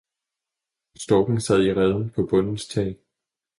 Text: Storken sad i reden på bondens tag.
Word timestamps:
Storken 0.97 1.39
sad 1.41 1.61
i 1.63 1.73
reden 1.73 2.09
på 2.09 2.25
bondens 2.29 2.67
tag. 2.67 2.97